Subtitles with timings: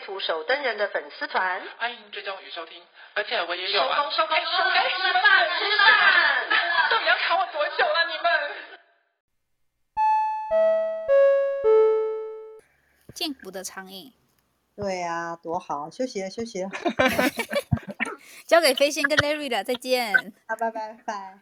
[0.00, 2.82] 图手登人的粉丝团，欢迎追踪与收听，
[3.14, 3.96] 而且我也有啊。
[3.96, 5.88] 收工收工收工，吃饭吃饭，
[6.90, 8.06] 到底要卡我多久了？
[8.08, 8.30] 你们？
[13.14, 14.12] 荐骨的苍蝇，
[14.76, 16.70] 对啊，多好，休息了休息了，
[18.46, 20.14] 交给飞仙跟 Larry 了，再见，
[20.46, 21.38] 啊拜拜拜。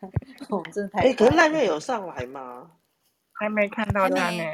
[0.50, 1.00] 我们真的太……
[1.00, 2.70] 哎，可是赖瑞有上来吗？
[3.32, 4.44] 还没看到他呢。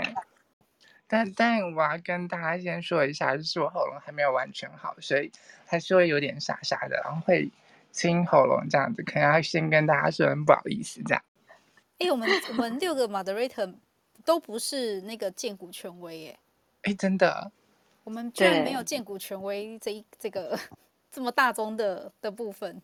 [1.12, 5.30] 但但我要跟大家先说一下，就是我喉咙还没有完全好，所以
[5.66, 7.50] 还是会有点沙沙的，然后会
[7.90, 11.22] 清喉咙这样子，可能要先跟大家说很不好意思这样。
[11.98, 13.74] 哎，我们我们六个 moderator
[14.24, 16.38] 都不是那个荐股权威耶。
[16.84, 17.52] 哎，真的，
[18.04, 20.58] 我们居然没有荐骨权威这一这个
[21.10, 22.80] 这么大宗的的部分。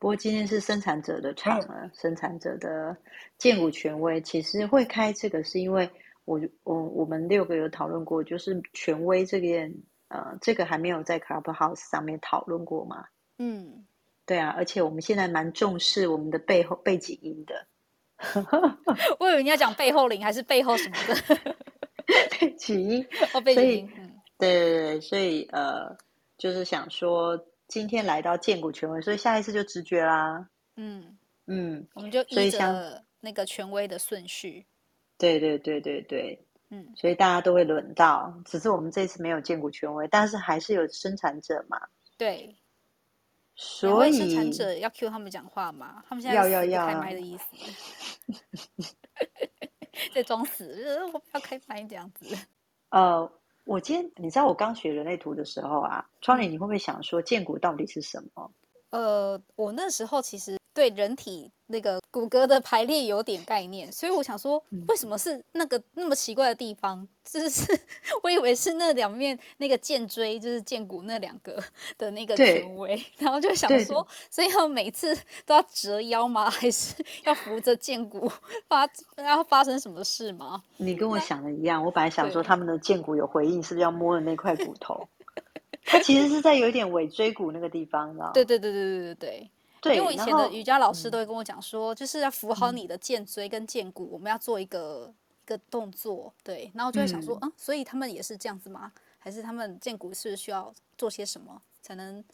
[0.00, 2.96] 不过今天是生产者的场啊，生产者的
[3.38, 5.88] 荐股权威，其实会开这个是因为。
[6.24, 9.74] 我我我们六个有讨论过，就是权威这件，
[10.08, 13.06] 呃，这个还没有在 Clubhouse 上面讨论过嘛。
[13.38, 13.84] 嗯，
[14.24, 17.66] 对啊，而且我们现在蛮重视我们的背后背景音的。
[19.18, 21.54] 我以为你要讲背后灵还是背后什么的
[22.38, 23.92] 背景音 哦，背景音。
[23.96, 25.96] 嗯、对对对，所以呃，
[26.38, 30.48] 就是想说今天来到建股权威，所以下一次就直觉啦。
[30.76, 34.64] 嗯嗯，我们就依着那个权威的顺序。
[35.22, 41.80] 对对对对对，嗯，所以大家都会轮到，只是我们这次没有荐骨权威，但是还是有生产者嘛。
[42.18, 42.56] 对，
[43.54, 46.02] 所以生产者要 cue 他们讲话嘛？
[46.08, 47.44] 他们现在要要要开麦的意思，
[50.12, 52.36] 在装死，我不要开麦这样子。
[52.88, 53.32] 呃，
[53.62, 58.50] 我今天你知道我刚学人类图的时候啊，窗帘你会不会想说建骨到底是什么？
[58.90, 61.52] 呃，我那时候其实对人体。
[61.72, 67.08] 那个骨骼的排列有点概念，所以我想说，为什么是那个那么奇怪的地方？
[67.24, 67.72] 就是
[68.22, 71.62] 我以为是那两面那个剑椎，就是剑骨那两个
[71.96, 75.16] 的那个权威，然后就想说，所以要每次
[75.46, 76.48] 都要折腰吗？
[76.50, 76.94] 还是
[77.24, 78.30] 要扶着剑骨
[78.68, 78.86] 发？
[79.16, 80.62] 然后发生什么事吗？
[80.76, 85.08] 你跟我想的一样，我本来想说他们的剑骨有回应，是不是要摸的那块骨头？
[85.84, 89.50] 它其实是在有一点尾椎骨那个地方，对对对对对对对。
[89.82, 95.12] 对，因为我以前的瑜伽老师都会跟我讲说，就是要扶好你的剑椎跟剑骨，我们要做一个
[95.44, 96.32] 一个动作。
[96.44, 98.92] 对，然后我就会想说，嗯，所以他们也是这样子吗？
[99.18, 102.24] 还是他们剑骨是需要做些什么才能？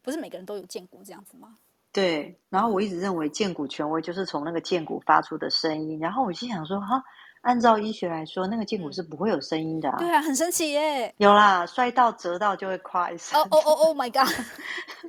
[0.00, 1.56] 不是每个人都有剑骨这样子吗？
[1.92, 7.04] 对，然后我一直认为剑骨权威就是从那个剑骨发出的声音，然后我心想说，哈。
[7.42, 9.98] 按照医学来说，那个胫骨是不会有声音的啊。
[9.98, 11.12] 对啊，很神奇耶。
[11.18, 13.40] 有啦，摔到折到就会夸一声。
[13.40, 14.32] 哦哦哦，Oh my god！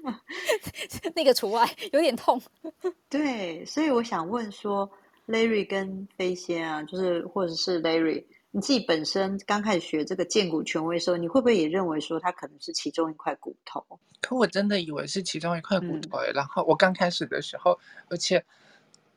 [1.16, 2.42] 那个除外，有点痛。
[3.08, 4.90] 对，所以我想问说
[5.28, 13.86] ，Larry 跟飞仙啊，就是或者是 Larry，你自己本身刚开始学这个荐骨权威的时候，你会不会也认为说它可能是其中一块骨头？
[14.22, 17.78] 可我真的以为是其中一块骨头，嗯，然后我刚开始的时候，
[18.10, 18.44] 而且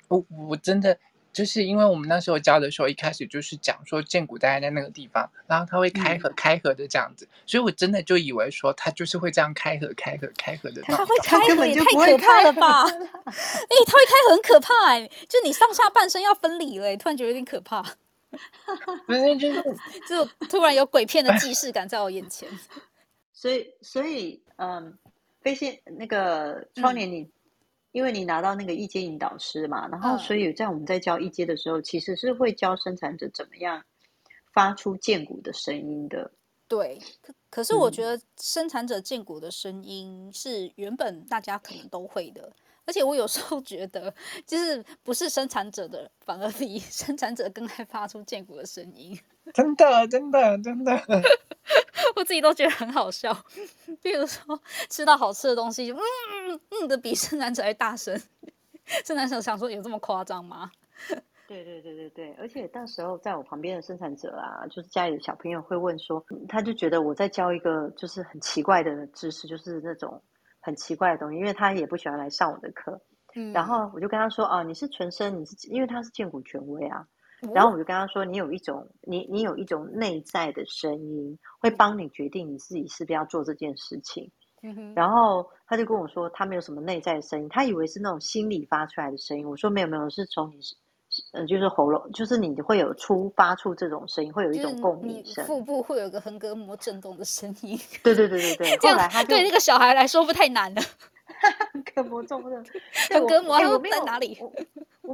[0.08, 0.98] 我我真的。
[1.36, 10.80] 就是因为我们那时候教的时候，一开始就是讲说剑骨大概在那个地方，然后它会开合、嗯、开合的这样子，所以我真的就以为说它就是会这样开合、开合、开合的。
[10.80, 12.84] 它会开合也太可怕了吧？
[12.88, 17.82] 哎、欸，它会开合很可怕哎、欸，就你上下半身要分离了、欸，突然觉得有点可怕。
[19.06, 19.62] 不是，就是
[20.08, 22.48] 就突然有鬼片的既视感在我眼前。
[23.34, 24.96] 所以，所以，嗯，
[25.42, 27.28] 飞仙那个窗帘你。
[27.96, 33.82] 嗯因为你拿到那个一阶引导师嘛，然后所以在我们在教一阶的时候，其实是会教生产者怎么样
[34.52, 36.30] 发出荐骨的声音的。
[36.68, 42.52] 对，可可是我觉得生产者荐骨的声音是原本大家可能都会的，
[42.84, 49.18] 而且我有时候觉得，就是不是生产者的，反而比生产者更爱发出荐骨的声音。
[49.54, 51.00] 真的，真的，真的。
[52.14, 53.32] 我自己都觉得很好笑，
[54.02, 58.20] 比如说吃到好吃的东西，嗯嗯的比生产者还大声。
[59.04, 60.70] 生产者想说有这么夸张吗？
[61.48, 70.20] 对对对对对，而且到时候在我旁边的生产者啊，就是家里的小朋友会问说，他就觉得我在教一个就是很奇怪的知识，就是那种
[70.60, 73.00] 很奇怪的东西，因为他也不喜欢来上我的课。
[73.34, 77.06] 嗯，然后我就跟他说啊，你是纯生，你是因为他是荐骨权威啊。
[77.54, 84.30] 然后我就跟他说：“你有一种，你你有一种内在的声音，会帮你决定你自己是不是要做这件事情。
[84.62, 89.46] 嗯”然后他就跟我说，他没有什么内在的声音，他以为是那种心里发出来的声音。
[89.46, 90.58] 我说：“没有没有，是从你，
[91.32, 98.78] 呃，就是喉咙，就是你会有出发出这种声音，会有一种共鸣声，腹部会有个横膈膜震动的声音。”对对对对对。
[98.90, 100.80] 后来他对那个小孩来说不太难了。
[101.72, 102.64] 横膈膜重不重？
[103.12, 104.38] 横膈膜在哪里？
[104.40, 104.50] 我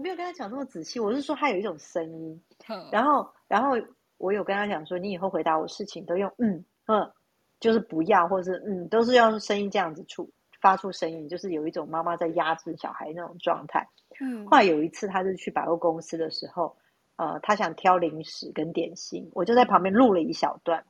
[0.01, 2.43] 没有跟他讲那么仔细，我是说他有一种声音，
[2.91, 3.71] 然后，然后
[4.19, 7.13] 我有跟他讲说，你以后回答我事情都用嗯嗯，
[7.61, 10.31] 就是不要，或者是嗯，都是要声音这样子出
[10.61, 13.89] 发出声音，就是有一种妈妈在压制小孩那种状态。
[14.21, 16.77] 嗯，后来有一次，他是去百货公司的时候，
[17.17, 20.85] 呃，他想挑零食跟点心，我就在旁边录了一小段，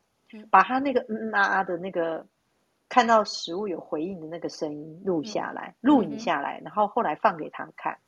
[0.50, 2.26] 把他那个嗯嗯啊啊的那个
[2.88, 7.99] 看到食物有回应的那个声音录下来，录影下来，然后后来放给他看。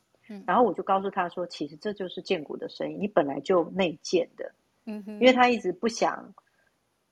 [0.47, 4.53] 然后我就告诉他说，其实这就是建骨的声音，你本来就内建的。
[4.87, 6.35] 嗯哼，因为他一直不想，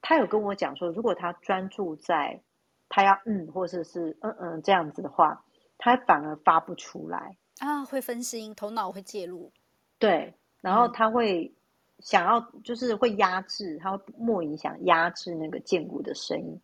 [0.00, 2.40] 他有跟我讲说，如果他专注在
[2.88, 5.44] 他要嗯或者是，嗯嗯这样子的话，
[5.78, 9.52] 他反而发不出来啊，会分心，头脑会介入。
[9.98, 11.52] 对，然后他会
[11.98, 16.60] 想要，就是会压制，他会莫影响压制那个建骨的声音。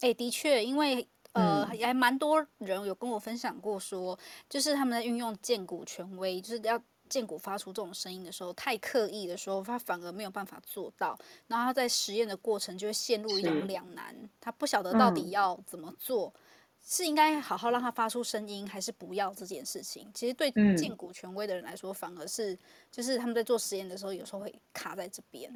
[0.00, 1.08] 哎，的确，因为。
[1.34, 11.18] 呃，也还蛮多人有跟我分享过说，说就是他们在运用荐骨权威，就是要荐骨发出这种声音的时候，太刻意的时候，他反而没有办法做到。
[11.48, 16.40] 然后他在实验的过程就会陷入一种两难，他不晓得到底要怎么做，嗯、
[16.82, 20.08] 是应该好好让他发出声音，还是不要这件事情。
[20.14, 22.56] 其实对荐骨权威的人来说，反而是
[22.92, 25.52] 就是他们在做实验的时候，有时候会卡在这边。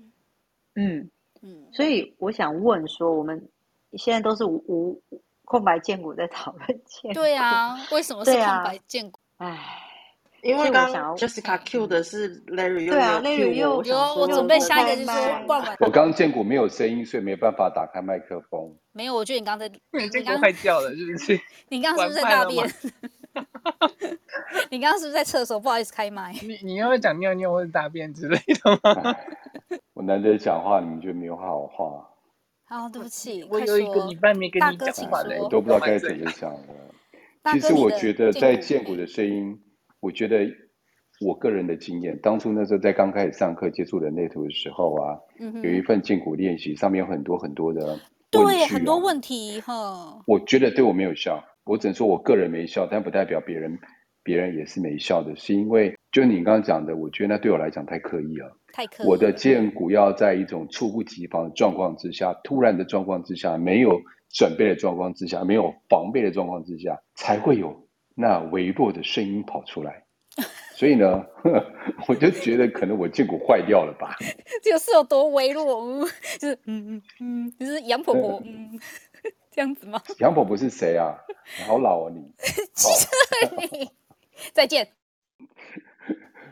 [0.75, 1.09] 嗯
[1.41, 3.49] 嗯，所以我想问说，我们
[3.93, 5.01] 现在都是无无。
[5.49, 9.19] 空白荐骨在讨论对啊，为什么是空白荐骨？
[9.39, 9.59] 哎、啊，
[10.43, 15.15] 因为刚刚 Jessica Q 的是 Larry，对啊，Larry 又有，我准备下一个就是说，
[15.81, 18.77] 我刚刚荐骨没有声音，所以没办法打开麦克风。
[18.93, 21.41] 没有，我觉得你刚才 你刚刚快掉了，是不是？
[21.71, 22.69] 你刚刚是不是在大便？
[24.71, 25.59] 你刚刚是不是在厕所？
[25.59, 26.35] 不好意思，开麦。
[26.43, 29.17] 你你要讲尿尿或者大便之类的吗？
[29.95, 32.07] 我难得讲话，你们就没有好话。
[32.71, 36.61] 好、哦，对不起，我有一个礼拜没跟你讲话了，我都不知道该怎么讲了。
[37.53, 39.59] 其实我觉得在建骨的声音，
[40.01, 40.47] 我觉得
[41.25, 48.01] 我个人的经验，当初那时候在刚开始上课接触人类图的时候啊，嗯、有一份建骨练习，上面有很多很多的、啊，
[48.31, 50.23] 对，很多问题哈。
[50.27, 53.79] 我觉得对我没有效，我只能说我个人没效，但不代表别人
[54.23, 58.57] 别人也是没效的，是因为就你刚刚讲的，我觉得那对我来讲太刻意了。
[58.73, 64.01] 太刻意我的荐骨要在一种猝不及防的状况之下，突然的状况之下，没有
[64.31, 70.05] 准备的状况之下，没有防备的状况之下，才会有那微弱的声音跑出来。
[70.77, 71.27] 所以呢，
[72.07, 74.17] 我就觉得可能我荐骨坏掉了吧？
[74.63, 76.09] 这个是有多微弱？
[76.39, 78.79] 就是嗯嗯嗯，就是杨婆婆嗯，
[79.51, 80.01] 这样子吗？
[80.21, 81.17] 杨婆婆是谁啊？
[81.59, 82.21] 你好老啊你！
[83.73, 83.91] 你
[84.53, 84.98] 再见。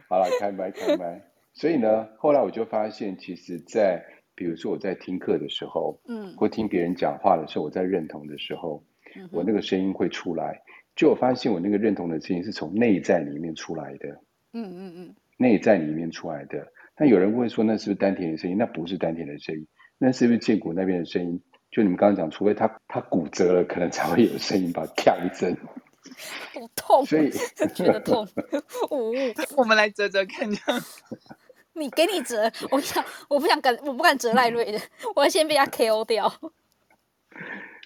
[0.08, 1.22] 好了，开麦开麦。
[1.54, 4.04] 所以呢，后来我就发现，其实在，在
[4.34, 8.84] 比如说我在听课的时候，嗯，或听别人讲话的时候，我在认同的时候，
[9.16, 10.60] 嗯，我那个声音会出来。
[10.94, 14.08] 就我发现，我那个认同的声音是从内在里面出来的，
[14.52, 16.66] 嗯嗯嗯，内在里面出来的。
[16.98, 18.56] 那有人问说，那是不是丹田的声音？
[18.56, 19.66] 那不是丹田的声音，
[19.98, 21.42] 那是不是剑骨那边的声音？
[21.70, 25.54] 就你们刚刚讲，除非他他骨折了，可能才会有声音吧，咔一声。
[26.54, 27.30] 好痛，所以
[27.74, 28.26] 觉得痛。
[28.90, 29.12] 哦，
[29.56, 30.82] 我们来折折看，这样。
[31.74, 34.80] 你给你折，我想我不想敢，我不敢折赖瑞的，
[35.14, 36.32] 我要先被他 KO 掉。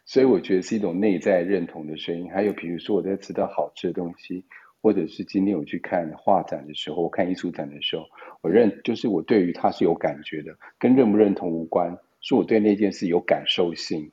[0.04, 2.30] 所以我觉得是一种内在认同的声音。
[2.32, 4.44] 还有比如说我在吃到好吃的东西，
[4.80, 8.04] 或者是今天我去看画展的时候，我看艺术展的时候，
[8.42, 14.12] 我认就是我对于它是有感觉的，跟认不认同无关，是我对那件事有感受性。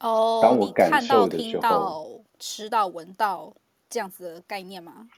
[0.00, 2.06] 哦，当我感受的时候，听到、
[2.42, 3.54] 吃到、闻到
[3.88, 5.08] 这样子的概念吗？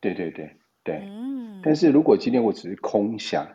[0.00, 0.56] 对对对。
[0.82, 1.06] 对，
[1.62, 3.46] 但是如果今天我只是空想，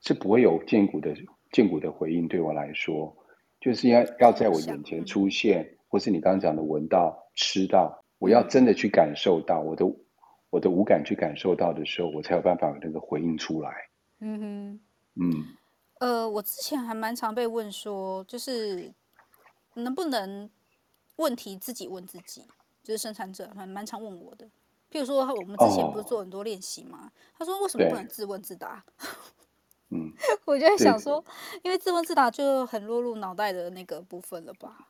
[0.00, 1.14] 是不会有见骨的
[1.52, 2.26] 见骨的回应。
[2.26, 3.14] 对我来说，
[3.60, 9.84] 就是要要在我眼前出现，或是你刚刚讲的闻到、吃到，我要真的去感受到我的
[10.48, 13.70] 我的五感去感受到的时候，我才有办法有那个回应出来。
[14.20, 14.80] 嗯哼，
[15.20, 15.44] 嗯，
[16.00, 18.90] 呃，我之前还蛮常被问说，就是
[19.74, 20.48] 能不能
[21.16, 22.42] 问题自己问自己，
[22.82, 24.46] 就是生产者蛮蛮常问我的。
[24.90, 28.84] 譬如说，我们之前不是做很多练习吗？Oh, 他说：“为什么不能自问自答？”
[29.90, 30.12] 嗯，
[30.46, 31.24] 我就在想说，
[31.62, 34.88] 因为自问自答就很落入脑袋的那个部分了吧？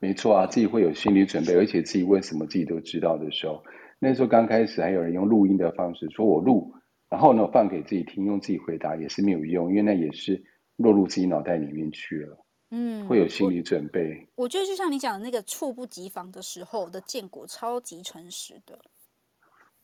[0.00, 3.62] 没错啊，自己会有心理准备，而且自己问什么自己都知道的时候，
[3.98, 6.74] 那时候刚开始还有人用录音的方式说：“我录，
[7.08, 10.44] 然后呢，放给自己听，用自己回答也是没有用，因为那也是
[10.76, 12.44] 落入自己脑袋里面去了。
[12.70, 14.28] 嗯，会有心理准备。
[14.34, 18.78] 我，我觉得就像你讲的那个猝不及防的时候的建国，超级诚实的。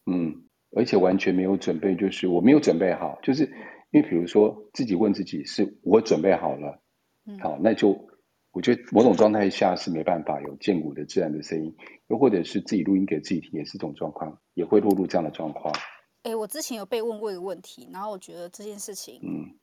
[0.04, 0.44] 嗯，
[0.76, 3.44] 而且完全没有准备，就是我没有准备好，就是
[3.90, 6.82] 因为比如说自己问自己，是我准备好了，
[7.24, 8.06] 嗯、好，那就
[8.52, 11.74] 我觉得某种状态下是没办法有建国的自然的声音，
[12.08, 15.74] 又或者是自己录音给自己听，也是这种状况，也会落入这样的状况。
[16.24, 19.56] 哎，我之前有被问过一个问题，然后我觉得这件事情，嗯。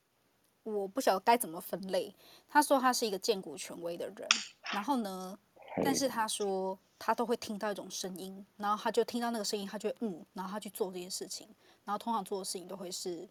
[0.64, 2.16] 我不晓得该怎么分类。
[2.48, 4.28] 他说他是一个见骨权威的人，
[4.74, 5.38] 然后呢，
[5.84, 11.48] 但是他说他都会听到一种声音，然后他就听到那个声音，他就会嗯，然后他去做这件事情，
[11.86, 13.28] 然后通常做的事情都会是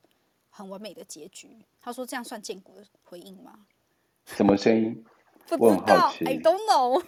[0.50, 1.64] 很完美的结局。
[1.80, 3.66] 他说这样算见骨的回应吗？
[4.24, 5.04] 什么声音？
[5.48, 7.02] 不知道，I don't know。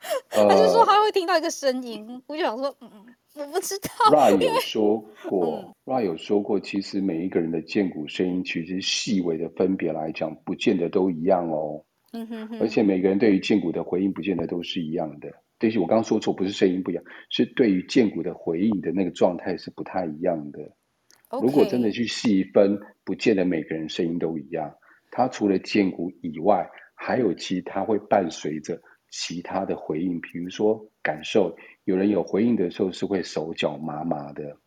[0.30, 3.06] 他就说他会听到一个声音，我就想说嗯嗯。
[3.38, 3.88] 我不知道。
[4.10, 11.84] Ra 有说过，Ra 有说过，其实每一个人的荐骨声音，其实细微的分别来讲，不见得都一样哦。
[12.12, 12.58] 嗯哼哼。
[12.60, 15.28] 而且每个人对于荐骨的回应，不见得都是一样的。
[15.58, 20.70] 对不起，我刚刚说错，不是声音不一样，是对于荐骨的回应的那个状态是不太一样的。
[21.30, 24.74] 如果真的去细分，不见得每个人声音都一样。
[25.10, 28.80] 它除了荐骨以外，还有其他会伴随着
[29.18, 31.56] 其他的回应，比如说感受。
[31.84, 34.58] 有人有回应的时候是会手脚麻麻的，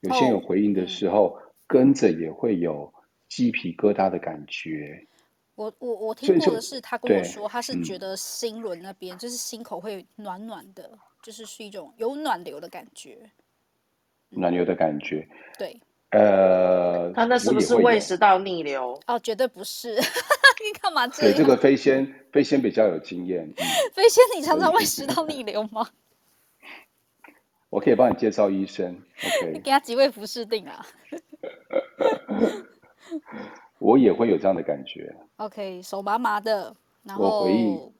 [0.00, 2.92] 有些有回应的时候、oh, 跟着也会有
[3.28, 5.04] 鸡皮疙瘩的感觉。
[5.56, 13.30] 我我我听过的是，他跟我说他是觉得心轮那边、嗯、就是心口会暖暖的，就是是一种有暖流的感觉。
[14.28, 15.26] 暖流的感觉，
[15.58, 15.80] 对。
[16.10, 18.98] 呃，他那是不是胃食道逆流？
[19.06, 19.94] 哦，绝对不是。
[20.60, 21.32] 你干嘛这样？
[21.32, 23.44] 对，这个飞仙飞仙比较有经验。
[23.44, 23.54] 嗯、
[23.94, 25.86] 飞仙，你常常胃食道逆流吗？
[27.70, 28.98] 我可以帮你介绍医生
[29.42, 29.52] ，OK？
[29.52, 30.86] 你给他几位服侍定啊？
[33.78, 35.82] 我也会有这样的感觉，OK？
[35.82, 36.74] 手麻麻的，
[37.04, 37.92] 然后我回应，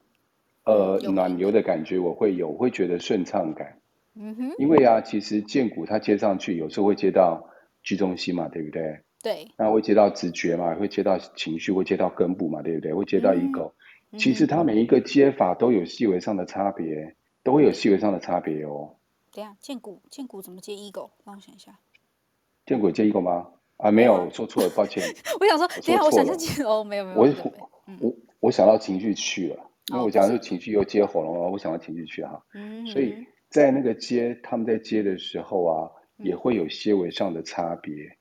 [0.65, 3.79] 呃，暖流的感觉我会有，我会觉得顺畅感。
[4.15, 7.49] 嗯哼，因为啊，其实荐骨它接上去，有时候会接到
[7.89, 9.01] G 中心嘛，对不对？
[9.23, 9.49] 对。
[9.57, 12.93] 那会接到直觉嘛，会接到情绪，会接到根部嘛，对不对？
[12.93, 13.73] 会接到 ego。
[14.11, 14.19] 嗯。
[14.19, 18.97] 其实它每一个接法都有细微上的差别，都会有细微上的差别哦。
[19.33, 21.09] 等下，荐骨荐骨怎么接 ego？
[21.25, 21.79] 让我想一下。
[22.67, 23.47] 荐骨接 ego 吗？
[23.79, 25.03] 啊，没有，说错了，抱歉。
[25.41, 27.17] 我想说，等下我想下接哦，没有没有。
[27.19, 27.29] 我
[28.01, 32.45] 我我想到情绪去了，因为我讲说情绪又接喉咙了，我想到情绪去哈。
[32.53, 32.87] 嗯。
[32.87, 33.15] 所以
[33.49, 38.17] 在那个接他们在接的时候啊，也会有些微上的差别。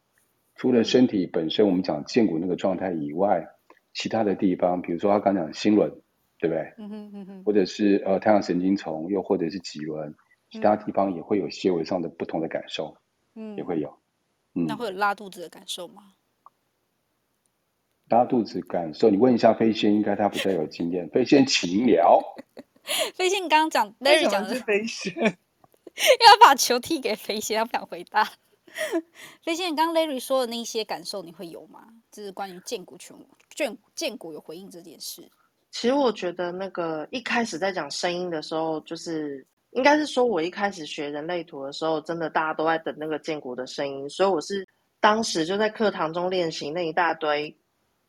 [0.55, 3.47] 除了身体本身我们讲荐骨那个状态以外，
[3.93, 5.91] 其他的地方，比如说他刚讲心轮，
[6.39, 6.73] 对不对？
[6.77, 7.43] 嗯哼嗯哼。
[7.43, 10.15] 或者是呃太阳神经丛，又或者是脊轮。
[10.49, 12.95] 其他地方也会有些微上的不同的感受，
[13.35, 13.99] 嗯，也会有，
[14.55, 16.13] 嗯，那会有拉肚子的感受吗？
[18.07, 21.09] 拉肚子感受，你问一下飞仙，应该他比较有经验。
[21.09, 22.21] 飞仙，请聊。
[23.13, 25.37] 飞仙，你刚刚讲，Larry 讲的是飞仙，
[26.25, 28.23] 要把球踢给飞仙，他不想回答。
[29.43, 31.87] 飞仙，你刚刚 Larry 说的那些感受，你会有吗？
[32.11, 33.15] 就是关于荐骨群
[33.55, 35.29] 荐荐骨有回应这件事。
[35.71, 39.45] 其实我觉得，那个一开始在讲声音的时候，就是。
[39.71, 44.65] 应该是说，我一开始学人类图的时候，真的大家都在等那个荐骨的声音，所以我是
[45.01, 47.55] 当时就在课堂中练习那一大堆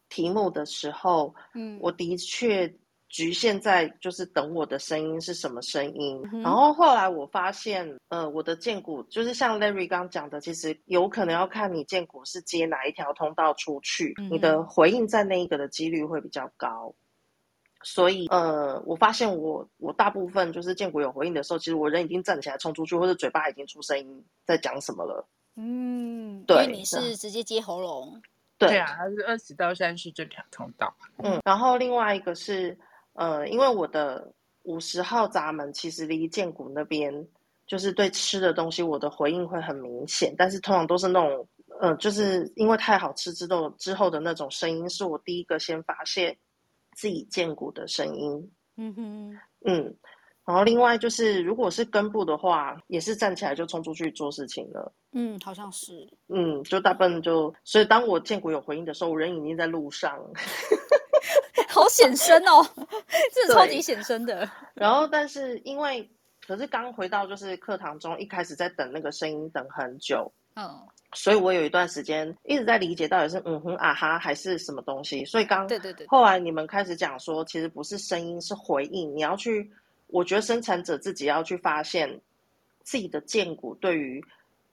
[0.08, 2.72] 题目的时候，嗯，我的确
[3.08, 6.22] 局限在就是等我的声音是什么声音。
[6.32, 16.94] 嗯、然后后来我发现，呃，我的荐骨就是像 Larry 刚讲的，其实有可能要看你荐骨是接哪一条通道出去，嗯、你的回应在那一个的几率会比较高。
[17.84, 25.24] 所以，呃，我发现我我大部分就是建骨有回应的时候，其实我人已经站起来冲出去，或者嘴巴已经出声音在讲什么了。
[25.54, 28.20] 嗯，对，你是直接接喉咙。
[28.58, 30.92] 对，对啊，它是二十到三十这条通道。
[31.18, 32.76] 嗯，然后另外一个是，
[33.18, 34.32] 呃，因为我的
[34.62, 37.12] 五十号闸门其实离建骨那边，
[37.66, 41.48] 就是对吃的东西，我的回应会很明显，但是通常都是那种，
[41.80, 46.36] 呃，就是因为太好吃之后之后的那种声音，是我第一个先发现。
[46.96, 49.96] 自己建骨的声音，嗯哼，嗯，
[50.44, 55.92] 然后另外就是，如果是根部的话，也是站起来就冲出去做事情了，嗯，好像是，
[56.26, 60.18] 嗯，就大部分就，所以当我建骨有回应的时候，我人已经在路上，
[61.70, 62.66] 好显身哦，
[63.34, 64.48] 这超级显身的。
[64.74, 66.08] 然后，但是因为，
[66.46, 70.68] 可是刚回到就是课堂中，一开始在等那个声音，等很久，嗯。
[71.14, 75.24] 所以我有一段时间一直在理解到底是嗯哼啊哈还是什么东西。
[75.24, 79.16] 所以刚对对对，后来你们开始讲说，其实不是声音，是回应。
[79.16, 79.70] 你要去，
[80.08, 82.20] 我觉得生产者自己要去发现
[82.82, 84.22] 自己的荐骨对于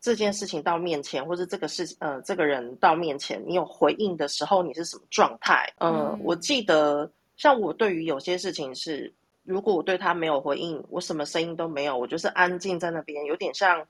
[0.01, 5.73] 这件事情到面前，或者这个事呃这个人到面前，你有回应的时候，你是什么状态？
[5.77, 9.13] 呃、嗯，我记得像我对于有些事情是，
[9.43, 13.85] 如果我对他没有回应，我什么声音都没有，我就是安静在那边，有点像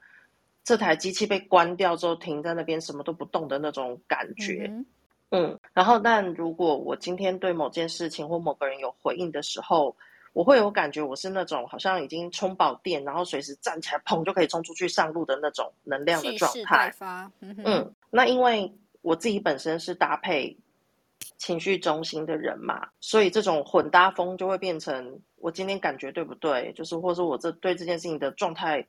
[0.64, 4.66] 这台机器被关掉之后停在那边什么都不动的那种感觉。
[4.70, 4.86] 嗯，
[5.32, 9.96] 嗯，然后但如果我今天对某件事情或某个人有回应的时候，
[10.34, 16.94] 我会有感觉，我是那种好像已经充饱电，然后随时站起来砰就可以冲出去上路的那种能量的状态。
[17.40, 20.58] 嗯，嗯，那因为我自己本身是搭配
[21.38, 26.72] 情绪中心的人嘛，所以这种混搭风就会变成我今天感觉对不对？
[26.74, 28.86] 就是或者说我这对这件事情的状态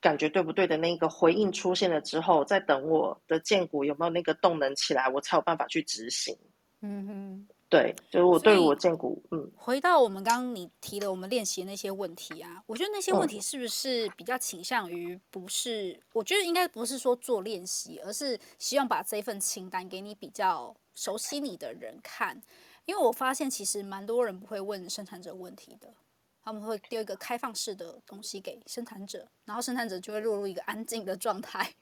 [0.00, 6.36] 感觉对不对的那个回应出现了之后，再等我的荐骨有没有那个动能起来，我才有办法去执行。
[6.80, 7.48] 嗯哼。
[7.72, 15.92] 对，就是我对我荐股，嗯，回到我们刚刚你提的我们练习那些问题啊，我觉得那些问题是不是比较倾向于不是？
[15.92, 22.40] 嗯、我觉得应该不是说做练习，而是希望把这份清单给你比较熟悉你的人看，
[22.84, 25.92] 因为我发现其实蛮多人不会问生产者问题的，
[26.42, 31.72] 他们会丢一个开放式的东西给生产者，然后生产者就会落入一个安静的状态。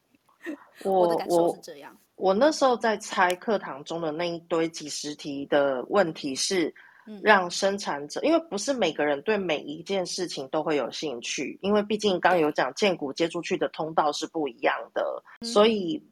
[0.85, 1.97] 我， 我的感受是这样。
[2.17, 6.73] 我那时候在猜课堂中的那一堆几十题的问题是，
[7.23, 16.03] 让生产者，因为不是每个人对每一件事情都会有兴趣，因为毕竟刚有讲建股接出去的通道是不一样的，所以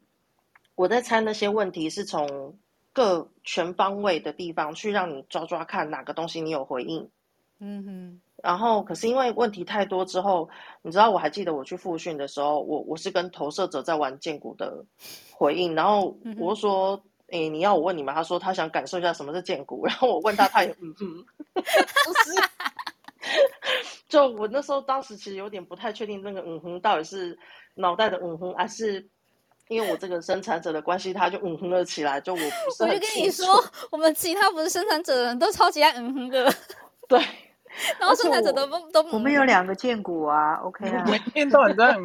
[0.73, 2.57] 我在猜那些问题是从
[2.99, 7.09] 各全方位的地方去让你抓抓看哪个东西你有回应。
[7.59, 8.21] 嗯哼。
[8.43, 10.49] 然后，可是因为问题太多之后，
[10.81, 14.83] 你知道，我还记得我去复训的时候，我我是跟投射者在玩荐骨的
[15.31, 17.01] 回应，然后我说
[17.31, 21.25] ：“哎、嗯，你要我问你吗？”他说他想感受一下什么是荐骨，然后我问他，他也嗯哼，
[21.55, 22.41] 不是，
[24.09, 27.39] 就我那时候当时其实有点不太确定，那个嗯哼到底是
[27.75, 29.09] 脑袋的嗯哼，还是
[29.69, 32.43] 因为我这个生产者的关系，他就嗯哼了起来，就我不
[32.75, 32.83] 是。
[32.83, 36.53] 我就跟你说，我们其他不是生产者的人都超级爱嗯哼的，
[37.07, 37.17] 对。
[37.99, 41.95] 然后生产者都不都，我们有两个荐股啊，OK 啊， 每天都很在。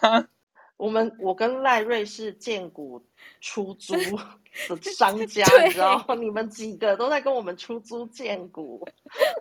[0.76, 3.02] 我们我跟赖瑞是荐股
[3.40, 6.14] 出租的商家，你知道吗？
[6.14, 8.86] 你们几个都在跟我们出租荐股，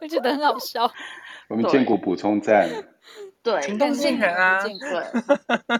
[0.01, 0.89] 我觉得很好笑。
[1.49, 2.69] 我们建股补充站，
[3.43, 5.79] 对，行动性人啊，对。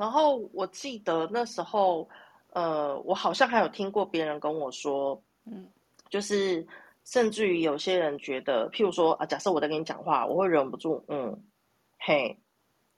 [0.00, 2.08] 然后我记得那时候，
[2.54, 5.68] 呃，我好像还有听过别人跟我说，嗯，
[6.08, 6.66] 就是。
[7.02, 11.42] 甚至于有些人觉得，譬如说啊，假设我在跟你讲话，我会忍不住，嗯，
[11.98, 12.38] 嘿，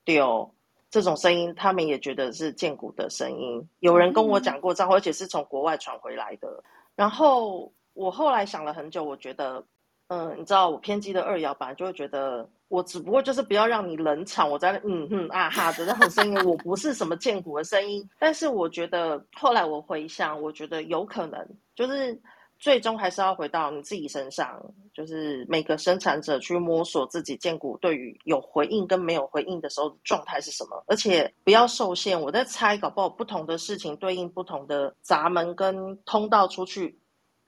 [0.04, 0.50] 对哦
[0.90, 3.66] 这种声音，他们也觉得是荐骨的声音。
[3.78, 6.62] 有人跟我讲过这样，而且是从国外传回来的。
[6.96, 9.64] 然后我后来想了很久，我觉得，
[10.12, 18.06] 嗯，你知道，我偏激的二爻本来就会觉得，我只不过就是不要让你冷场，我在那嗯哼啊哈的那种声音，我不是什么荐骨的声音。
[18.18, 22.20] 但是我觉得后来我回想，我觉得有可能就是。
[22.58, 24.56] 最终还是要回到你自己身上，
[24.94, 32.22] 就是每个生产者去摸索自己荐骨对于有回应跟没有回应的时候状态是什么，而且不要受限。
[32.22, 36.96] 我在猜，搞不好不同的事情对应不同的闸门跟通道出去，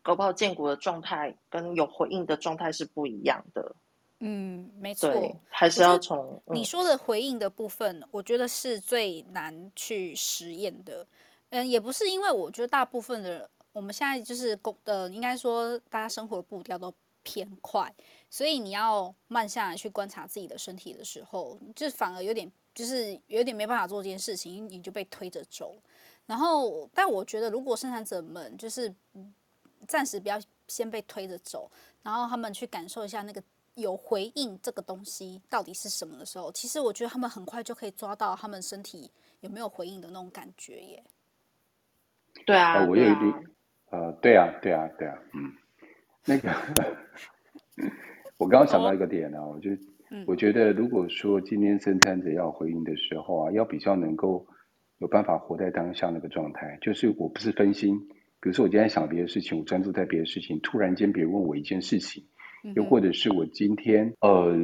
[0.04, 3.74] 搞不好荐骨的状态跟有回应的状态是不一样的。
[4.20, 5.10] 嗯，没错，
[5.48, 11.04] 还是要从你说的回应的部分，我觉得是最难去实验的。
[11.50, 13.50] 嗯，也不是因为我觉得大部分的。
[13.72, 17.92] 我们现在就是工呃，应该说大家生活的步调都偏快，
[18.30, 25.74] 所以你要慢下来去观察自己的身体的时候，就反而有点就是有点没办法做这件事情，你就被推着走。
[26.24, 28.94] 然后，但我觉得如果生产者们就是
[29.84, 31.70] 暂时不要先被推着走，
[32.02, 33.42] 然后他们去感受一下那个
[33.74, 41.02] 有回应这个东西到底是什么的时候，其实我觉得他们很快就可以抓到他们身体有没有回应的那种感觉耶。
[42.46, 43.54] 对啊，呃、我有一点。
[43.90, 45.52] 呃，对啊，对啊，对啊，嗯，
[46.24, 46.50] 那个，
[48.38, 49.70] 我刚刚想到一个点呢、啊，我就，
[50.26, 54.44] 我觉得如果说今天生产者要回应的时候啊，要比较能够
[54.98, 57.96] 有办法活在当下那个状态，就是我不是分心，
[58.44, 62.26] 比如说我今天想别的事情，我专注在别的事情，突然间别人问我一件事情，
[62.76, 64.54] 又或者是我今天呃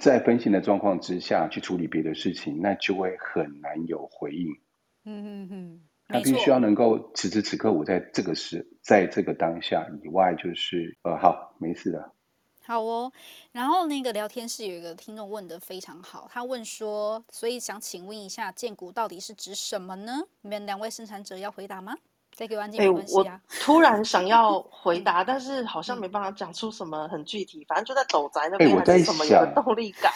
[0.00, 4.48] 在分心的状况之下去处理别的事情，那就会很难有回应。
[5.04, 5.80] 嗯嗯嗯。
[6.08, 12.12] 他必须要能够此时此刻，我在这个时，在这个当下以外，就是呃，好，没事的。
[12.64, 13.12] 好哦，
[13.52, 20.14] 然后那个聊天室有一个听众问的非常好，他问说，所以想请问一下，建股到底是指什么呢？
[20.40, 21.94] 你们两位生产者要回答吗？
[22.32, 23.40] 再给我安静没关系啊。
[23.44, 30.12] 我突然想要 回答，但是好像没办法讲出什么很具体，反正就在斗宅那边还是什么有动力感。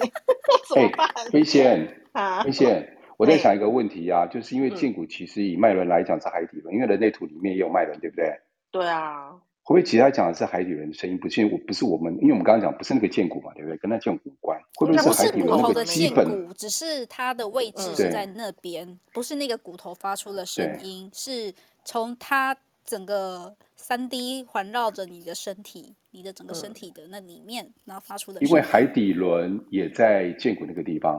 [0.68, 1.08] 怎么办？
[1.30, 8.40] 飞仙啊，飞仙，我在想一个问题啊，就是因为剑骨其实以脉轮来讲是海底轮，因为人类图里面也有脉轮，对不对？
[8.70, 9.32] 对啊。
[9.70, 11.16] 会不会其他讲的是海底轮的声音？
[11.16, 13.76] 不是，我不是我们，因为我们刚刚讲不是那个剑骨嘛，对不对？
[13.76, 14.60] 跟那剑骨无关。
[14.74, 16.48] 会不会是海底轮那个基本？
[16.54, 21.54] 只是它的位置是在那边，不是那个骨头发出的声音，是
[21.84, 28.50] 从它整个三 D 环绕着你的身体，你的整个身体的那里面，嗯、然后发出的声音。
[28.50, 31.14] 因为海底轮也在剑骨那个地方，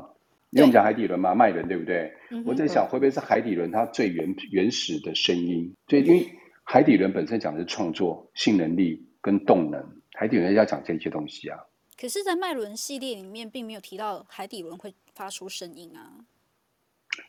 [0.49, 2.11] 因为我们讲海底轮嘛，脉轮对不对？
[2.31, 5.73] 嗯、我在想会不会是海底轮它最原原始的声音？
[5.87, 6.27] 所以因为。
[6.63, 11.57] 海底轮本身讲的是创作、性能力跟动能，海底轮要讲这些东西啊。
[11.99, 16.13] 可是，在脉轮系列里面，并没有提到海底轮会发出声音啊。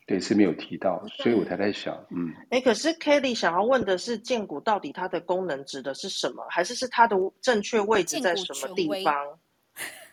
[0.07, 2.33] 对，是没有提到，所以我才在想，嗯。
[2.51, 6.47] 哎，可是 Kelly 想要问的是，剑骨到底它的功能指的是什么？
[6.49, 9.15] 还是是它的正确位置在什么地方？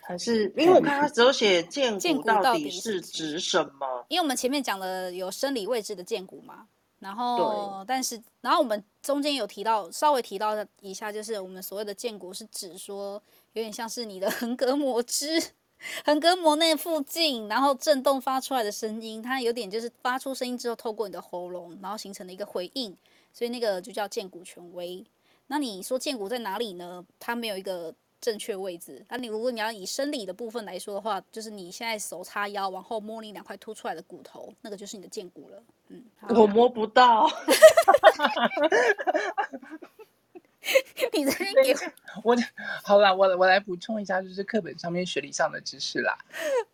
[0.01, 4.05] 还是因为我看他只有写剑骨到底是指什么？
[4.10, 6.67] 因为我们前面讲了有生理位置的剑骨嘛。
[6.99, 13.13] 然后，但是，然后我们中间有提到，稍微提到一下，就是我们所谓的建骨是指说，
[13.53, 15.41] 有点像是你的横膈膜之
[16.05, 22.95] 横膈膜那附近，然后震动发出来的声音，它有点就是发出声音之后，透过你的喉咙，然后形成了一个回应，
[23.33, 25.05] 所以那个就叫建骨权威。
[25.47, 27.05] 那你说建骨在哪里呢？
[27.19, 27.95] 它没有一个。
[28.21, 29.05] 正确位置。
[29.10, 35.63] 那你如果你要以生理的部分来说的话，就是你现在手叉腰，往后摸你两块凸出来的骨头，那个就是你的剑骨了。
[35.88, 37.29] 嗯，我摸不到。
[41.13, 41.73] 你这边给
[42.23, 42.36] 我，
[42.84, 46.17] 好了，我我来补充一下，就是课本上面学理上的知识啦。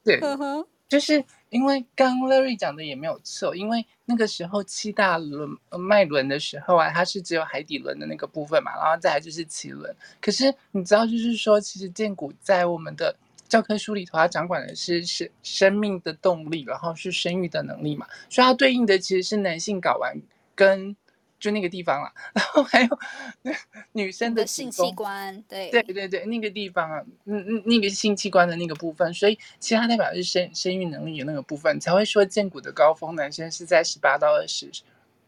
[0.04, 0.20] 对。
[0.88, 9.96] 就是因为刚 Larry 讲的也没有错，因为那个时候七大轮脉轮的时候啊，它是只有海底轮的那个部分嘛，然后再来就是脐轮。
[10.22, 13.16] 可是你知道，就是说，其实剑骨在我们的
[13.48, 20.16] 教科书里头，它掌管的是是生命的动力，然后是生育的能力嘛，所以它对应的其实是男性睾丸
[20.54, 20.96] 跟。
[21.40, 23.00] 就那个地方了， 然后还有
[23.94, 34.72] 女生的性器官，对对对对，那个地方啊，嗯嗯，那个性器官的那个部分，所以其他代表是生生育能力的那个部分，才会说剑骨的高峰，男生是在十八到二十、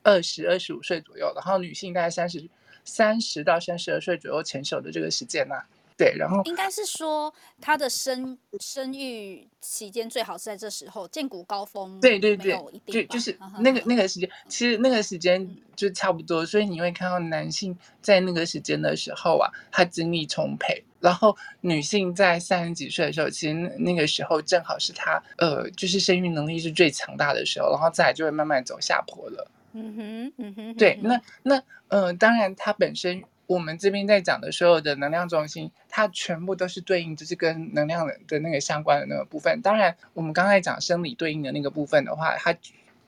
[0.03, 2.47] 二十二十五岁左右，然后女性大概三十
[2.83, 5.65] 三十到三十二岁左右成熟的这个时间呐、啊。
[5.97, 11.99] 对，然后应该是说他的生生育期间最好是在这时候，剑骨高峰。
[11.99, 12.55] 对对对，
[12.85, 29.49] 就就是那个那个时间，其实那个时间就差不多，所以你会看到男性在那个时间的时候啊，他精力充沛，然后女性在三十几岁的时候，其实那个时候正好是他呃，就是生育能力是最强大的时候，然后再来就会慢慢走下坡了。
[29.73, 33.23] 嗯哼，嗯哼，对，那那呃，当然他本身。
[33.47, 39.61] 我们这边在讲的所有的能量中心，它全部都是对应，就是跟能量的的那个相关的那个部分。
[39.61, 42.51] 当然，我们刚才讲生理对应的那个部分的话，它，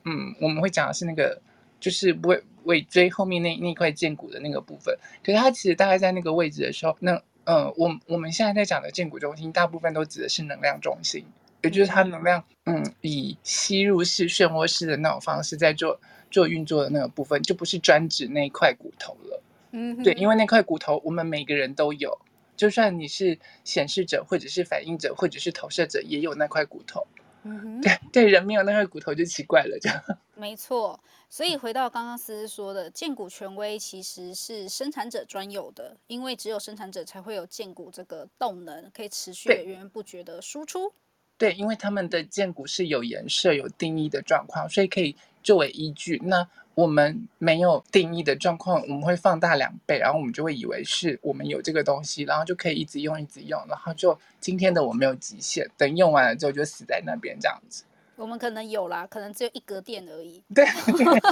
[0.06, 1.41] 嗯，我们会讲的是那个，
[1.80, 4.97] 就是尾尾椎后面那那块剑骨的那个部分。
[5.23, 11.25] 可是它其实大概在那个位置的时候，那呃，我我们现在在讲的剑骨中心，大部分都指的是能量中心，
[11.63, 15.99] 也就是它能量，嗯，以吸入式、漩涡式的那种方式在做
[16.32, 19.43] 做运作的那个部分，就不是专指那一块骨头了。
[19.72, 22.20] 嗯，对，因为那块骨头我们每个人都有，
[22.56, 27.06] 就算你是显示者，或者是反映者，或者是投射者，也有那块骨头。
[27.44, 30.04] 嗯哼，对对，人没有那块骨头就奇怪了，这样。
[30.36, 40.92] 没错，所以回到刚刚思思说的，剑骨权威其实是生产者专有的，因为只有生产者才会有剑骨这个动能，可以持续的源源不绝的输出。
[41.38, 46.22] 对，因为他们的剑骨是有颜色、有定义的状况，所以可以作为依据。
[46.26, 46.46] 那
[46.80, 57.84] 我们没有定义的状况，我们会放大两倍，然后我们就会以为是我们有这个东西，然后就可以一直用，一直用，然后就今天的我没有极限，等用完了之后就死在那边这样子。
[58.15, 60.42] 我们可能有啦，可能只有一格电而已。
[60.56, 60.63] 对，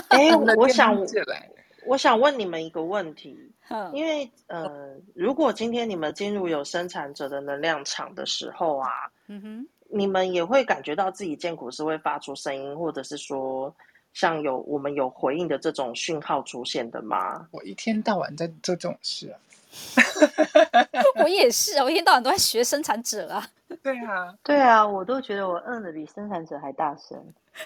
[0.10, 0.94] 哎，我想，
[1.86, 3.40] 我想问你们一个问题，
[3.94, 8.90] 因为呃，如果今天你们进入有生产者的能量场的时候啊，
[9.28, 13.74] 嗯哼，你们也会感觉到自己剑骨是会发出声音，或者是说。
[14.20, 17.46] 像有我们有回应的这种讯号出现的吗？
[17.52, 19.38] 我一天到晚在做这种事啊！
[21.22, 23.48] 我也是啊，我一天到晚都在学生产者啊。
[23.84, 27.16] 对啊，对啊，我都觉得我嗯的比生产者还大声，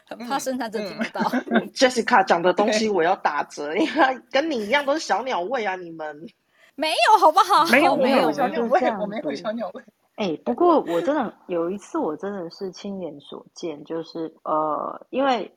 [0.06, 1.22] 很怕生产者听不到。
[1.52, 6.28] 嗯、Jessica 讲的东西我要打折，因为跟你一样都是小鸟胃啊，你们
[6.76, 7.66] 没有好不好？
[7.72, 9.82] 没有没有小鸟胃，我没有小鸟胃。
[10.16, 15.50] 哎、欸，不过我真的有一次，我真的是亲眼所见，就是呃，因为。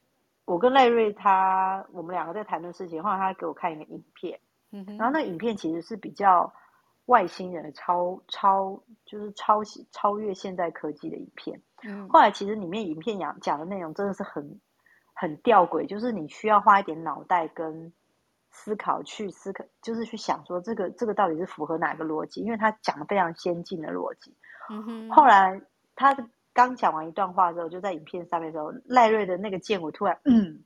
[0.45, 4.39] 我跟赖瑞他，我们两个在谈论事情，后来他给我看一个影片，
[4.73, 6.53] 嗯，然后那个影片其实是比较
[7.07, 11.61] 外星人的超超，就是超超越现代科技的影片。
[11.83, 14.61] 嗯，后来其实里面影片讲讲的内容真的是很
[15.15, 17.93] 很吊诡，就是你需要花一点脑袋跟
[18.51, 22.43] 思考去思考，就是去想说这个这个到底是符合哪个逻辑？
[22.43, 24.37] 因为他讲的非常先进的逻辑。
[25.11, 25.61] 后来
[25.95, 26.17] 他
[26.55, 30.65] 刚讲完一段话之后，就在影片上面的时候，赖瑞的那个剑我突然嗯，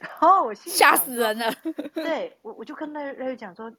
[0.00, 1.52] 然后我吓死人了。
[1.94, 3.70] 对我，我就跟赖赖瑞讲说，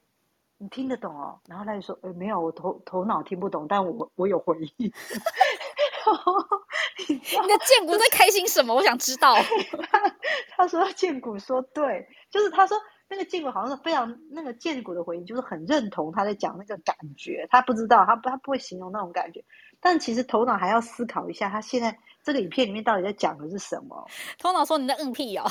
[0.60, 1.40] 你听得懂哦？
[1.48, 4.94] 然后赖瑞说，呃，没有，我头头脑听不懂，但我我有回忆。
[7.10, 8.74] 你的剑骨在开心什么？
[8.74, 9.36] 我想知道。
[9.92, 10.16] 他
[10.56, 12.78] 他说剑骨说对，就是他说
[13.10, 17.46] 那个剑骨好像是非常那个剑骨的回应，就是很认同他在讲那个感觉。
[17.50, 19.44] 他不知道，他不他不会形容那种感觉，
[19.80, 24.06] 但其实头脑还要思考一下，他现在这个影片里面到底在讲的是什么？
[24.40, 25.46] 头脑说你在硬屁哦，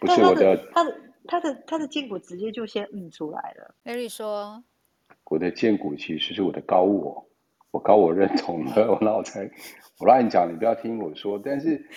[0.00, 3.74] 不是我的，他的他的他的剑骨直接就先嗯出来了。
[3.84, 4.62] Mary 说，
[5.24, 7.28] 我的剑骨其实是我的高我。
[7.70, 9.50] 我高我认同了，我那我才
[9.98, 11.40] 我让你讲，你不要听我说。
[11.42, 11.88] 但是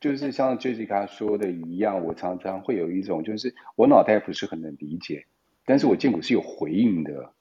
[0.00, 5.24] 就是像 Jessica 说的一样，我常常会有一种，就是我脑袋不是很能理解，
[5.64, 7.32] 但是我剑骨是有回应的，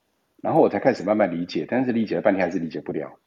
[0.41, 3.17] 然后我才开始慢慢理解，但是理解了半天还是理解不了。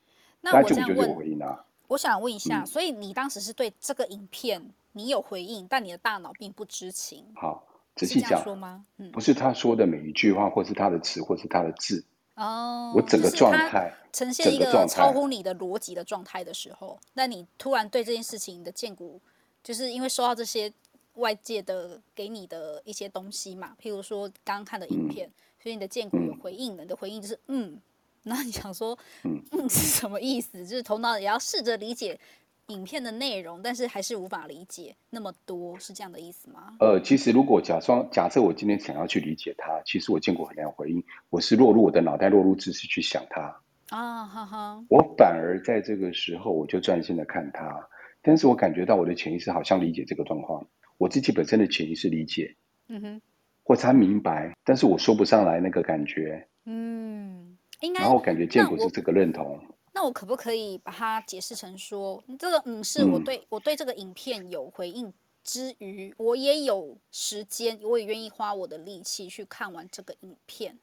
[0.41, 7.25] 那我这样问，回应啊，我想问一下，嗯，所以你当时是对这个影片你有回应，但你的大脑并不知情。
[7.35, 8.85] 好，仔细讲说吗？
[8.99, 12.05] 嗯，不是他说的每一句话，或是他的词，或是他的字。
[12.35, 19.21] 哦，我整个状态呈现一个超乎你的逻辑的状态的时候，那你突然对这件事情的剑骨，
[19.63, 20.73] 就是因为收到这些
[21.15, 25.33] 外界的给你的一些东西嘛，譬如说刚刚看的影片，嗯、
[25.65, 27.81] 所以你的剑骨有回应了，你的回应就是嗯，
[28.25, 30.67] 那你想说嗯，嗯是什么意思？
[30.67, 32.21] 就是头脑也要试着理解。
[32.69, 36.75] 影片的内容，但是还是无法理解那么多，是这样的意思吗？
[36.81, 44.83] 呃，其实如果假装假设我今天想要去理解它，其实我见过很难回应，我是落入我的脑袋，落入知识去想它啊，哈哈。
[44.89, 47.87] 我反而在这个时候，我就专心的看它，
[48.23, 52.57] 但是我感觉到我的潜意识好像理解这个状况，我自己本身的潜意识理解，
[52.89, 53.21] 嗯哼，
[53.65, 58.01] 或者他明白，但是我说不上来那个感觉，嗯，应该。
[58.01, 59.59] 然后我感觉建国是这个认同。
[59.93, 70.77] 那我可不可以把它解释成说，这个嗯是我对、嗯、我对这个影片有回应之余，我也有时间，我也愿意花我的力气去看完这个影片。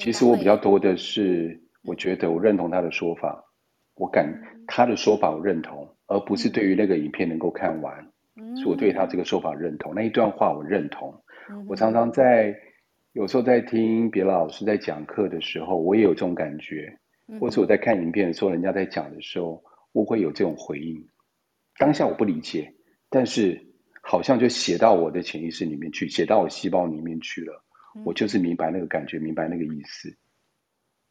[0.00, 3.44] 其实我比较多的是，我觉得我认同他的说法，嗯、
[3.96, 4.26] 我感
[4.66, 11.14] 他的说法我认同，而不是对于那个影片能够看完，嗯、所以我对他这个说法认同，那一段话我认同。
[11.50, 12.56] 嗯、我常常在
[13.12, 16.98] 有时候在听别的老师在讲课的时候，我也有这种感觉。
[17.38, 21.06] 或者我在看影片的时候，人家在讲的时候，我会有这种回应。
[21.78, 22.72] 当下我不理解，
[23.10, 23.66] 但是
[24.00, 27.62] 好像就写到我的潜意识里面去，写到我细胞里面去了。
[28.04, 30.16] 我就是明白那个感觉，明白那个意思。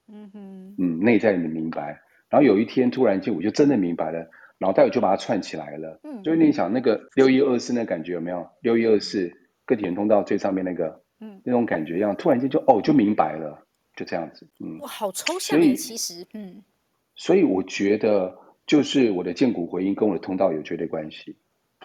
[0.08, 2.02] 嗯哼，嗯，内在你明白。
[2.30, 6.00] 然后有一天突然间，我就真的明白了，脑袋我就把它串起来了。
[6.04, 8.50] 嗯，就是你想那个六一二四那感觉有没有？
[8.62, 9.32] 六一二四
[9.68, 13.64] 个体通道最上面那个，嗯，那种感觉一样，突然间就哦，就明白了。
[13.96, 16.64] 就这样子，嗯，哇，好抽象耶，其实，嗯，
[17.16, 21.36] 所以我觉得，就是我的剑骨回应跟我的通道有绝对关系。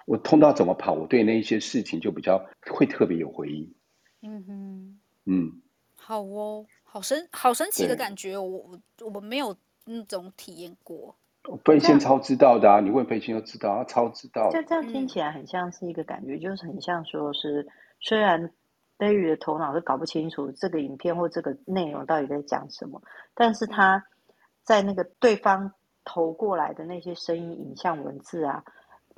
[0.04, 3.72] 我通道怎么跑，我对那一些事情就比较会特别有回应。
[4.20, 5.62] 嗯哼，嗯，
[5.96, 8.46] 好哦，好神，好神奇的感觉，我
[9.00, 11.16] 我我没有那种体验过。
[11.64, 14.50] 飞仙超知道的啊，你问飞仙就知道，他超知道。
[14.50, 17.66] 这这样听起来很像是一个感觉，就是很像说是
[18.00, 18.52] 虽然。
[18.98, 23.02] 飞宇的头脑是搞不清楚这个影片或这个内容到底在讲什么，
[23.34, 24.04] 但是他
[24.62, 25.72] 在那个对方
[26.04, 28.62] 投过来的那些声音、影像、文字啊，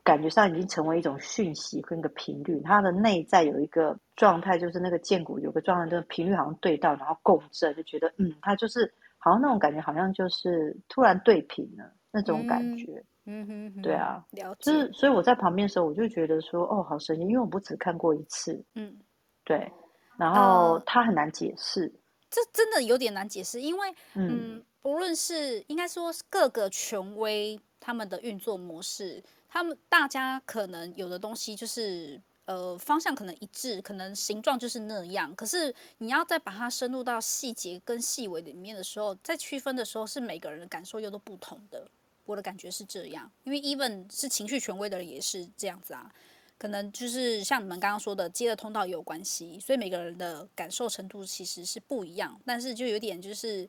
[0.03, 2.63] 感觉上已经成为一种讯息跟一个频率。
[2.63, 13.05] 他的内在有一个状态，就是那个剑骨有个状态，就是频率好像对到，然后共振，就觉得嗯，他就是好像那种感觉，好像就是突然对频了那种感觉。
[13.27, 14.71] 嗯哼，哼，对啊，了解。
[14.71, 18.63] 就是所以我在旁边的时候，我就觉得说，哦，好神奇，因为我不只看过一次。
[18.75, 18.97] 嗯。
[19.45, 19.71] 对，
[20.17, 22.01] 然后他很难解释，呃，
[22.31, 41.87] 这真的有点难解释，因为嗯，嗯，不论是应该说各个权威他们的运作模式，他们大家可能有的东西就是呃方向可能一致，可能形状就是那样，可是你要再把它深入到细节跟细微里面的时候，在区分的时候，是每个人的感受又都不同的。
[42.25, 46.13] 我的感觉是这样，因为 even 是情绪权威的人也是这样子啊。
[46.57, 53.69] 可能就是像你们刚刚说的，接的通道也有关系，所以每个人的感受程度其实是不一样，但是就有点就是，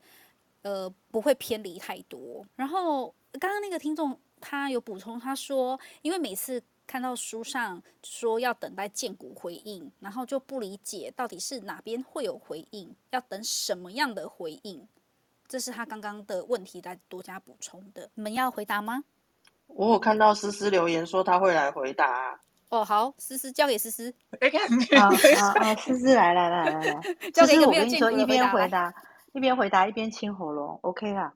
[0.62, 2.46] 呃，不会偏离太多。
[2.56, 14.88] 然后刚刚那个听众他有补充，他说，因为每次看到书上说要等待荐骨回应，然后就不理解到底是哪边会有回应，要等什么样的回应？
[15.48, 18.10] 这是他刚刚的问题来多加补充的。
[18.16, 19.04] 你们要回答吗？
[19.68, 22.40] 我有看到思思留言说他会来回答。
[22.70, 24.14] 哦，好，思思交给思思。
[24.40, 24.50] 哎，
[24.98, 27.02] 好好好，思思来来来来来，
[27.34, 28.94] 交给我跟你说，一边回答
[29.34, 31.34] 一边回答一边清喉咙，OK 啦。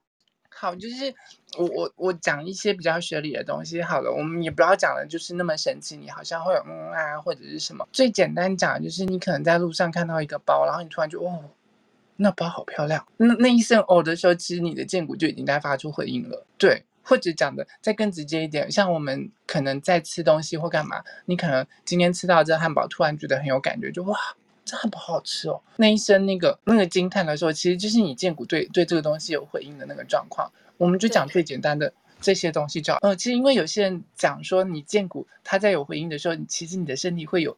[0.49, 1.13] 好，就是
[1.57, 3.81] 我我我讲一些比较学理的东西。
[3.81, 7.87] 好了，我们也不要讲的就是那么神奇，你好像会有嗯啊或者是什么。
[7.91, 11.43] 最简单讲就是你可能在路上看到一个包，然后你突然就哦，
[12.19, 13.05] 那包好漂亮。
[13.17, 16.45] 那那一声哦的时候，其实你的剑骨就已经在发出回应了。
[16.57, 24.17] 对，或者讲的再更直接一点，像我们可能在吃东西或干嘛，你可能今天吃到这汉堡，突然觉得很有感觉，就哇。
[24.65, 25.59] 这汉堡好好吃哦！
[25.77, 30.51] 那一声那个那个惊叹的时候，其实就是你剑骨对对这个东西有回应的那个状况。
[30.77, 37.57] 我们就讲最简单的这些东西，叫呃，其实因为有些人讲说，你剑骨它在有回应的时候，其实你的身体会有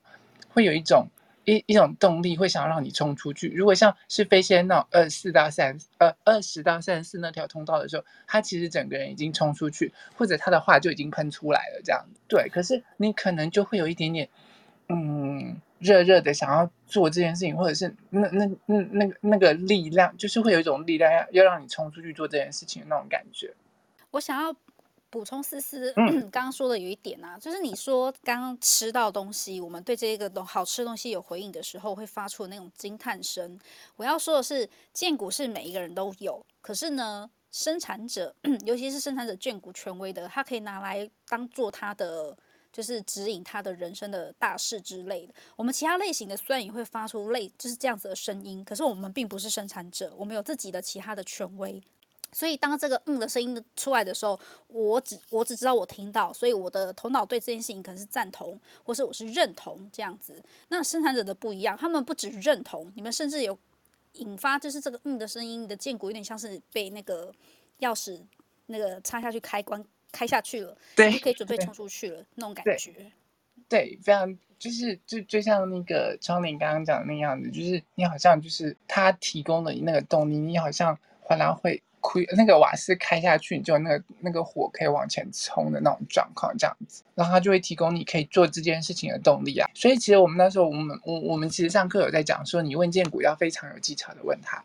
[0.53, 1.07] 会有一种
[1.45, 3.49] 一一种动力，会想要让你冲出去。
[3.49, 12.49] 如果像是飞仙那二四到三呃二十到三十四那条通道的时候，他其实整个人已经冲出去，或者他的话就已经喷出来了，这样对。
[12.49, 14.29] 可是你可能就会有一点点
[14.89, 15.61] 嗯。
[15.81, 23.51] 热热的想要做这件事情，或者是那那那那个那个力量，就是会有一种力量要要让你冲出去做这件事情的那种感觉。
[24.11, 24.55] 我想要
[25.11, 25.93] 补充思思
[26.31, 33.59] 刚刚说的有一点啊，就是你说刚刚吃到东西，我们对这个东好吃的东西有回应的时候，会发出那种惊叹声。
[33.97, 38.33] 我要说的是，荐股是每一个人都有，可是呢，生产者，
[38.65, 42.35] 尤其是生产者荐股权威的，他可以拿来当做他的。
[42.73, 45.33] 就是指引他的人生的大事之类的。
[45.57, 51.83] 我们其他类型的虽然也会发出类就是这样子的声音，可是我们并不是生产者，我们有自己的其他的权威。
[52.31, 60.41] 所以当这个嗯的声音出来的时候，我只我只知道我听到，所以我的头脑对这件事情可能是赞同，或是我是认同这样子。
[60.69, 63.57] 那生产者的不一样，他们不止认同，你们甚至有
[64.13, 67.33] 引发，就是这个嗯的声音，你的建骨有点像是被那个
[67.79, 68.19] 钥匙
[68.67, 69.83] 那个插下去开关。
[70.13, 72.93] 开下去了，对，就可以准备冲出去了，那种感觉。
[73.69, 89.69] 对，非常就是就就像那个窗帘刚刚讲的那样子，就是你好像就是他提供的那个动力，你好像回来会亏那个瓦斯开下去，你就那个那个火可以往前冲的那种状况，这样子，然后他就会提供你可以做这件事情的动力啊。
[89.73, 94.61] 所以其实我们那时候，我们我我们其实上课有在讲说，你问荐骨要非常有技巧的问他，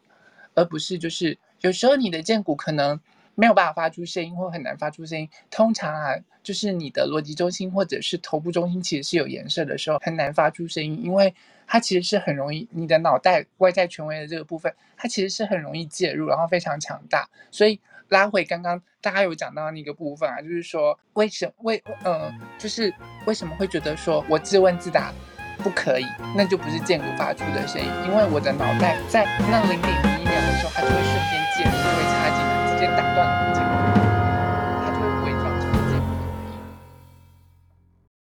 [0.55, 2.99] 而不是就是有时候你的荐骨可能。
[3.39, 5.29] 没有办法发出声音，或很难发出声音。
[5.51, 11.35] 通常啊，就是你的逻辑中心或者是头部中心其实是有颜色的时候，很难发出声音，因为
[11.67, 17.29] 它其实是很容易，你的脑袋外在权威的这个部分，它其实是很容易介入，然后非常强大。
[17.51, 22.95] 所以拉回刚刚大家有讲到那个部分啊，就是说为什为呃，就是
[23.27, 25.13] 为什么会觉得说我自问自答
[25.59, 32.57] 不可以，那就不是荐骨发出的声音，因为我的脑袋在那零点零一秒的时候，它就会瞬间介入，就会插进来。
[32.77, 33.36] 直接打断。